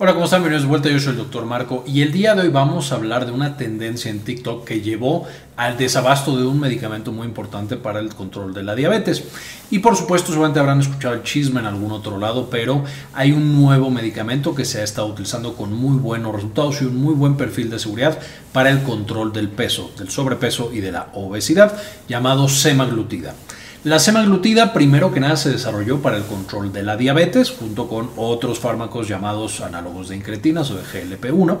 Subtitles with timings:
[0.00, 0.42] Hola, ¿cómo están?
[0.42, 2.94] Bienvenidos de vuelta, yo soy el doctor Marco y el día de hoy vamos a
[2.94, 7.76] hablar de una tendencia en TikTok que llevó al desabasto de un medicamento muy importante
[7.76, 9.24] para el control de la diabetes.
[9.72, 13.60] Y por supuesto, seguramente habrán escuchado el chisme en algún otro lado, pero hay un
[13.60, 17.36] nuevo medicamento que se ha estado utilizando con muy buenos resultados y un muy buen
[17.36, 18.20] perfil de seguridad
[18.52, 21.76] para el control del peso, del sobrepeso y de la obesidad,
[22.06, 23.34] llamado semaglutida.
[23.84, 28.10] La semaglutida primero que nada se desarrolló para el control de la diabetes junto con
[28.16, 31.58] otros fármacos llamados análogos de incretinas o de GLP-1.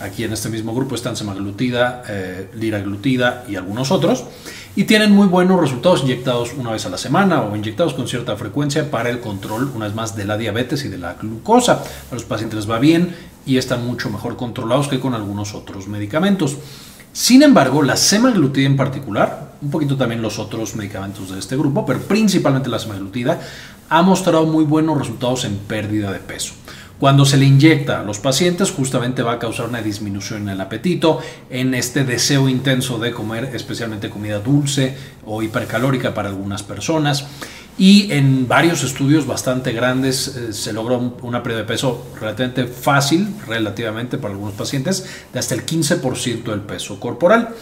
[0.00, 4.24] Aquí en este mismo grupo están semaglutida, eh, liraglutida y algunos otros.
[4.74, 8.36] Y tienen muy buenos resultados inyectados una vez a la semana o inyectados con cierta
[8.36, 11.82] frecuencia para el control, una vez más, de la diabetes y de la glucosa.
[12.10, 15.88] A los pacientes les va bien y están mucho mejor controlados que con algunos otros
[15.88, 16.56] medicamentos.
[17.12, 21.84] Sin embargo, la semaglutida en particular, un poquito también los otros medicamentos de este grupo,
[21.84, 23.40] pero principalmente la semaglutida,
[23.88, 26.52] ha mostrado muy buenos resultados en pérdida de peso.
[27.00, 30.60] Cuando se le inyecta a los pacientes, justamente va a causar una disminución en el
[30.60, 31.18] apetito,
[31.48, 37.26] en este deseo intenso de comer, especialmente comida dulce o hipercalórica para algunas personas
[37.78, 43.28] y en varios estudios bastante grandes eh, se logró una pérdida de peso relativamente fácil,
[43.46, 47.54] relativamente para algunos pacientes, de hasta el 15% del peso corporal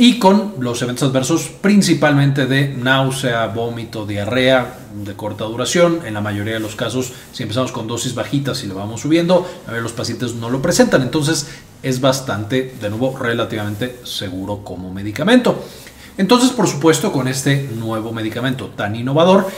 [0.00, 6.02] y con los eventos adversos principalmente de náusea, vómito, diarrea de corta duración.
[6.06, 9.44] En la mayoría de los casos, si empezamos con dosis bajitas y lo vamos subiendo,
[9.82, 11.02] los pacientes no lo presentan.
[11.02, 11.48] Entonces
[11.82, 15.64] es bastante, de nuevo, relativamente seguro como medicamento.
[16.18, 19.48] Entonces, por supuesto, con este nuevo medicamento tan innovador,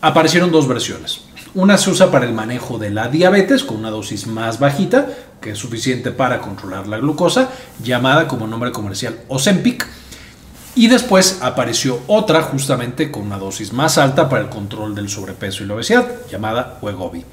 [0.00, 1.22] aparecieron dos versiones.
[1.54, 5.08] Una se usa para el manejo de la diabetes con una dosis más bajita,
[5.40, 7.50] que es suficiente para controlar la glucosa,
[7.82, 9.86] llamada como nombre comercial Ozempic.
[10.74, 15.62] Y después apareció otra justamente con una dosis más alta para el control del sobrepeso
[15.62, 17.24] y la obesidad, llamada Wegovy.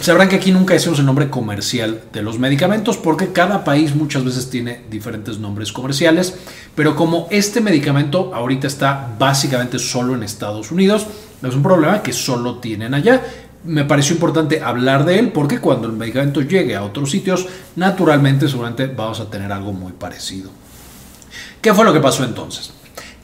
[0.00, 4.24] Sabrán que aquí nunca decimos el nombre comercial de los medicamentos porque cada país muchas
[4.24, 6.34] veces tiene diferentes nombres comerciales,
[6.74, 11.06] pero como este medicamento ahorita está básicamente solo en Estados Unidos,
[11.42, 13.22] es un problema que solo tienen allá.
[13.64, 17.46] Me pareció importante hablar de él porque cuando el medicamento llegue a otros sitios,
[17.76, 20.50] naturalmente seguramente vamos a tener algo muy parecido.
[21.60, 22.72] ¿Qué fue lo que pasó entonces?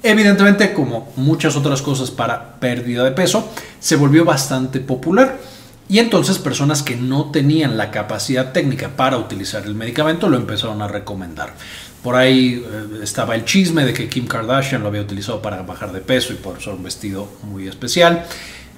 [0.00, 3.48] Evidentemente, como muchas otras cosas para pérdida de peso,
[3.80, 5.38] se volvió bastante popular
[5.88, 10.82] y entonces personas que no tenían la capacidad técnica para utilizar el medicamento lo empezaron
[10.82, 11.54] a recomendar.
[12.02, 15.92] Por ahí eh, estaba el chisme de que Kim Kardashian lo había utilizado para bajar
[15.92, 18.26] de peso y por usar un vestido muy especial.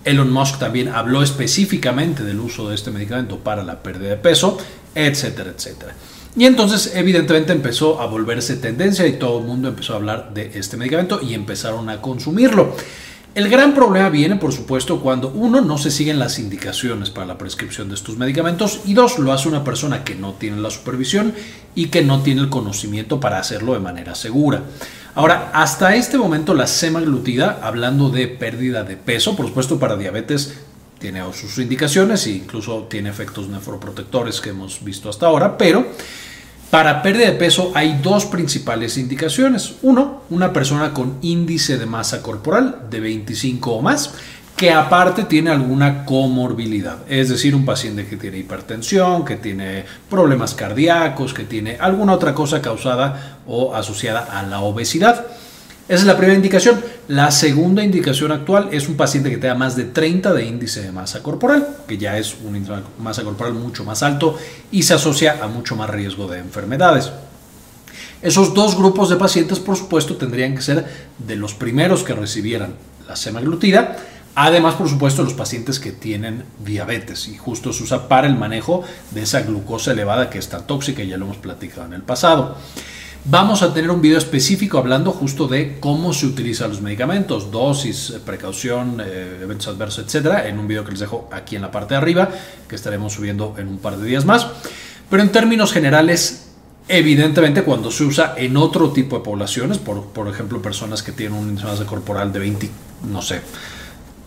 [0.05, 4.57] Elon Musk también habló específicamente del uso de este medicamento para la pérdida de peso,
[4.95, 5.95] etcétera, etcétera.
[6.37, 10.53] Y entonces evidentemente empezó a volverse tendencia y todo el mundo empezó a hablar de
[10.55, 12.75] este medicamento y empezaron a consumirlo.
[13.33, 17.39] El gran problema viene, por supuesto, cuando uno no se siguen las indicaciones para la
[17.39, 21.33] prescripción de estos medicamentos y dos, lo hace una persona que no tiene la supervisión
[21.77, 24.65] y que no tiene el conocimiento para hacerlo de manera segura.
[25.15, 30.55] Ahora, hasta este momento la semaglutida, hablando de pérdida de peso, por supuesto para diabetes
[30.99, 35.87] tiene sus indicaciones e incluso tiene efectos nefroprotectores que hemos visto hasta ahora, pero
[36.71, 39.75] para pérdida de peso hay dos principales indicaciones.
[39.83, 44.15] Uno, una persona con índice de masa corporal de 25 o más,
[44.57, 50.55] que aparte tiene alguna comorbilidad, es decir, un paciente que tiene hipertensión, que tiene problemas
[50.55, 55.27] cardíacos, que tiene alguna otra cosa causada o asociada a la obesidad.
[55.89, 56.79] Esa es la primera indicación.
[57.11, 60.93] La segunda indicación actual es un paciente que tenga más de 30 de índice de
[60.93, 64.39] masa corporal, que ya es un índice de masa corporal mucho más alto
[64.71, 67.11] y se asocia a mucho más riesgo de enfermedades.
[68.23, 70.87] Esos dos grupos de pacientes, por supuesto, tendrían que ser
[71.19, 72.75] de los primeros que recibieran
[73.09, 73.97] la semaglutida.
[74.37, 78.85] Además, por supuesto, los pacientes que tienen diabetes y justo se usa para el manejo
[79.11, 82.57] de esa glucosa elevada que es tan tóxica ya lo hemos platicado en el pasado.
[83.27, 88.11] Vamos a tener un video específico hablando justo de cómo se utilizan los medicamentos, dosis,
[88.11, 91.71] eh, precaución, eh, eventos adversos, etcétera, en un video que les dejo aquí en la
[91.71, 92.31] parte de arriba,
[92.67, 94.47] que estaremos subiendo en un par de días más.
[95.11, 96.47] Pero en términos generales,
[96.89, 101.39] evidentemente cuando se usa en otro tipo de poblaciones, por, por ejemplo, personas que tienen
[101.39, 102.71] un índice corporal de 20,
[103.13, 103.43] no sé,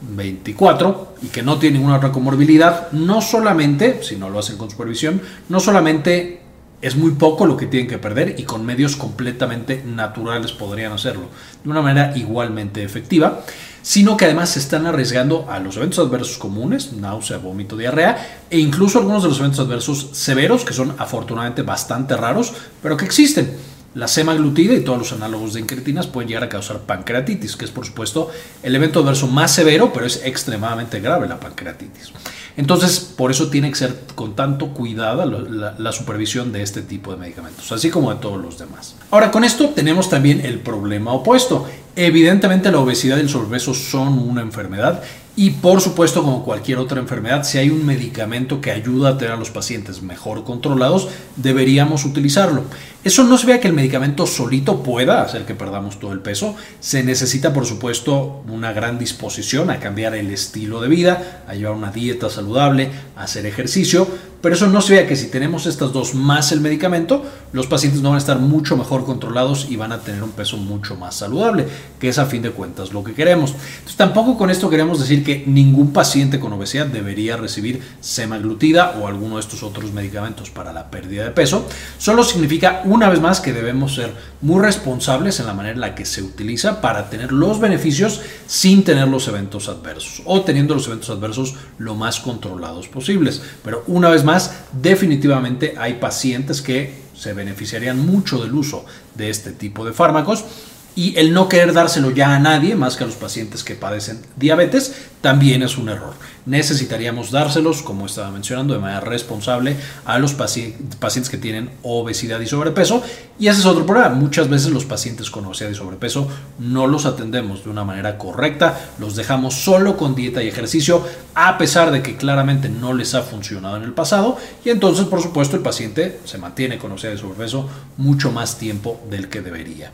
[0.07, 4.69] 24 y que no tienen ninguna otra comorbilidad, no solamente, si no lo hacen con
[4.69, 5.19] supervisión,
[5.49, 6.43] no solamente
[6.83, 11.29] es muy poco lo que tienen que perder y con medios completamente naturales podrían hacerlo
[11.63, 13.39] de una manera igualmente efectiva,
[13.81, 18.59] sino que además se están arriesgando a los eventos adversos comunes, náusea, vómito, diarrea, e
[18.59, 23.72] incluso algunos de los eventos adversos severos, que son afortunadamente bastante raros, pero que existen.
[23.95, 27.71] La semaglutida y todos los análogos de incretinas pueden llegar a causar pancreatitis, que es
[27.71, 28.31] por supuesto
[28.63, 32.11] el evento adverso más severo, pero es extremadamente grave la pancreatitis.
[32.55, 37.17] Entonces, por eso tiene que ser con tanto cuidado la, supervisión de este tipo de
[37.17, 38.95] medicamentos, así como de todos los demás.
[39.11, 41.67] Ahora, con esto tenemos también el problema opuesto.
[41.95, 45.03] Evidentemente la obesidad y el sobrepeso son una enfermedad
[45.35, 49.33] y por supuesto, como cualquier otra enfermedad, si hay un medicamento que ayuda a tener
[49.33, 51.07] a los pacientes mejor controlados,
[51.37, 52.65] deberíamos utilizarlo.
[53.03, 56.55] Eso no se vea que el medicamento solito pueda hacer que perdamos todo el peso.
[56.79, 61.75] Se necesita, por supuesto, una gran disposición a cambiar el estilo de vida, a llevar
[61.75, 64.07] una dieta saludable, a hacer ejercicio,
[64.43, 68.01] pero eso no se vea que si tenemos estas dos más el medicamento, los pacientes
[68.01, 71.15] no van a estar mucho mejor controlados y van a tener un peso mucho más
[71.15, 71.65] saludable,
[71.97, 73.55] que es a fin de cuentas lo que queremos.
[73.95, 79.35] Tampoco con esto queremos decir que ningún paciente con obesidad debería recibir semaglutida o alguno
[79.35, 81.67] de estos otros medicamentos para la pérdida de peso.
[81.97, 85.95] Solo significa una vez más que debemos ser muy responsables en la manera en la
[85.95, 90.87] que se utiliza para tener los beneficios sin tener los eventos adversos o teniendo los
[90.87, 93.41] eventos adversos lo más controlados posibles.
[93.63, 98.85] Pero una vez más, definitivamente hay pacientes que se beneficiarían mucho del uso
[99.15, 100.45] de este tipo de fármacos
[100.95, 104.21] y el no querer dárselo ya a nadie, más que a los pacientes que padecen
[104.35, 106.13] diabetes, también es un error.
[106.45, 112.47] Necesitaríamos dárselos, como estaba mencionando, de manera responsable a los pacientes que tienen obesidad y
[112.47, 113.01] sobrepeso.
[113.39, 114.09] Y ese es otro problema.
[114.09, 116.27] Muchas veces los pacientes con obesidad y sobrepeso
[116.59, 121.57] no los atendemos de una manera correcta, los dejamos solo con dieta y ejercicio, a
[121.57, 124.37] pesar de que claramente no les ha funcionado en el pasado.
[124.65, 129.01] Y entonces, por supuesto, el paciente se mantiene con obesidad y sobrepeso mucho más tiempo
[129.09, 129.91] del que debería.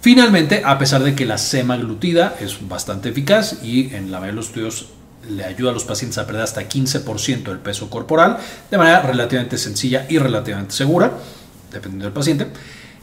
[0.00, 4.36] Finalmente, a pesar de que la semaglutida es bastante eficaz y en la mayoría de
[4.36, 4.86] los estudios
[5.28, 8.38] le ayuda a los pacientes a perder hasta 15% del peso corporal
[8.70, 11.12] de manera relativamente sencilla y relativamente segura,
[11.72, 12.46] dependiendo del paciente,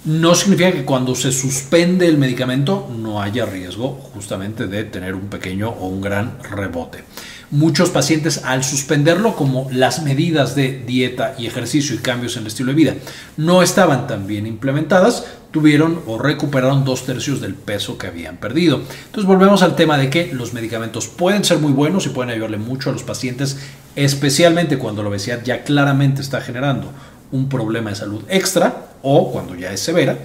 [0.05, 5.27] no significa que cuando se suspende el medicamento no haya riesgo justamente de tener un
[5.27, 7.03] pequeño o un gran rebote.
[7.51, 12.47] Muchos pacientes al suspenderlo como las medidas de dieta y ejercicio y cambios en el
[12.47, 12.95] estilo de vida
[13.37, 18.81] no estaban tan bien implementadas, tuvieron o recuperaron dos tercios del peso que habían perdido.
[19.05, 22.57] Entonces volvemos al tema de que los medicamentos pueden ser muy buenos y pueden ayudarle
[22.57, 23.57] mucho a los pacientes,
[23.95, 26.91] especialmente cuando la obesidad ya claramente está generando
[27.31, 30.17] un problema de salud extra o cuando ya es severa.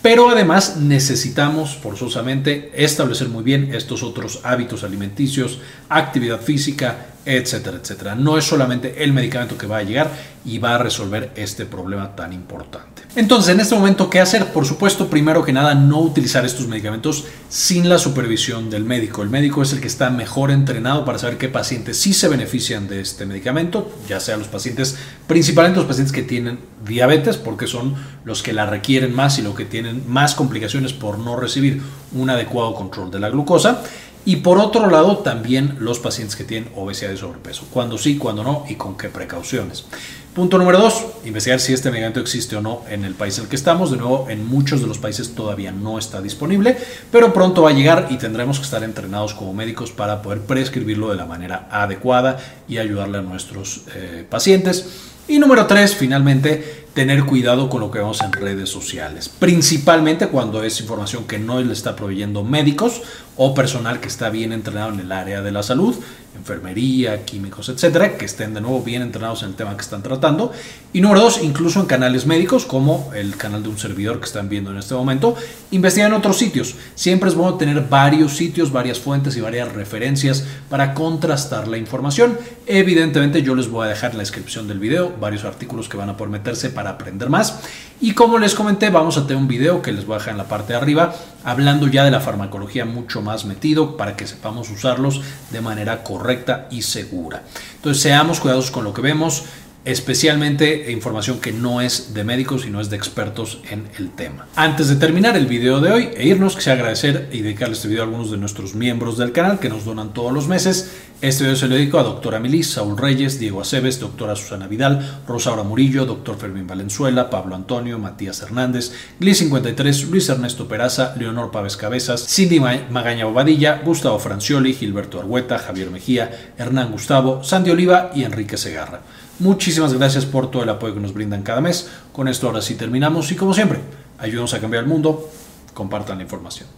[0.00, 8.14] Pero además necesitamos forzosamente establecer muy bien estos otros hábitos alimenticios, actividad física, etcétera, etcétera.
[8.14, 10.10] No es solamente el medicamento que va a llegar
[10.44, 13.02] y va a resolver este problema tan importante.
[13.16, 14.52] Entonces, en este momento, ¿qué hacer?
[14.52, 19.22] Por supuesto, primero que nada, no utilizar estos medicamentos sin la supervisión del médico.
[19.22, 22.86] El médico es el que está mejor entrenado para saber qué pacientes sí se benefician
[22.86, 27.96] de este medicamento, ya sea los pacientes, principalmente los pacientes que tienen diabetes, porque son
[28.24, 31.82] los que la requieren más y los que tienen más complicaciones por no recibir
[32.12, 33.82] un adecuado control de la glucosa.
[34.28, 37.64] Y por otro lado, también los pacientes que tienen obesidad y sobrepeso.
[37.70, 39.86] Cuando sí, cuando no y con qué precauciones.
[40.34, 43.48] Punto número dos, investigar si este medicamento existe o no en el país en el
[43.48, 43.90] que estamos.
[43.90, 46.76] De nuevo, en muchos de los países todavía no está disponible,
[47.10, 51.08] pero pronto va a llegar y tendremos que estar entrenados como médicos para poder prescribirlo
[51.08, 52.36] de la manera adecuada
[52.68, 55.08] y ayudarle a nuestros eh, pacientes.
[55.26, 60.64] Y número tres, finalmente, tener cuidado con lo que vemos en redes sociales, principalmente cuando
[60.64, 63.02] es información que no le está proveyendo médicos
[63.38, 65.96] o personal que está bien entrenado en el área de la salud,
[66.36, 70.52] enfermería, químicos, etcétera, que estén de nuevo bien entrenados en el tema que están tratando.
[70.92, 74.48] Y número dos, incluso en canales médicos, como el canal de un servidor que están
[74.48, 75.36] viendo en este momento,
[75.70, 76.74] investigar en otros sitios.
[76.94, 82.38] Siempre es bueno tener varios sitios, varias fuentes y varias referencias para contrastar la información.
[82.66, 86.10] Evidentemente, yo les voy a dejar en la descripción del video varios artículos que van
[86.10, 87.60] a poder meterse para aprender más.
[88.00, 90.38] Y como les comenté, vamos a tener un video que les voy a dejar en
[90.38, 94.70] la parte de arriba, hablando ya de la farmacología mucho más metido para que sepamos
[94.70, 97.42] usarlos de manera correcta y segura.
[97.74, 99.46] Entonces, seamos cuidadosos con lo que vemos
[99.84, 104.46] especialmente información que no es de médicos, sino es de expertos en el tema.
[104.54, 108.02] Antes de terminar el video de hoy e irnos, quisiera agradecer y dedicarle este video
[108.02, 110.90] a algunos de nuestros miembros del canal que nos donan todos los meses.
[111.20, 115.20] Este video se lo dedico a doctora Milis, Saúl Reyes, Diego Aceves, doctora Susana Vidal,
[115.26, 121.76] Rosaura Murillo, doctor Fermín Valenzuela, Pablo Antonio, Matías Hernández, Gli53, Luis Ernesto Peraza, Leonor Pávez
[121.76, 128.22] Cabezas, Cindy Magaña Bobadilla, Gustavo Francioli, Gilberto Argueta, Javier Mejía, Hernán Gustavo, Sandy Oliva y
[128.22, 129.00] Enrique Segarra.
[129.40, 131.90] Muchísimas gracias por todo el apoyo que nos brindan cada mes.
[132.12, 133.80] Con esto ahora sí terminamos y como siempre,
[134.18, 135.28] ayúdanos a cambiar el mundo,
[135.74, 136.77] compartan la información.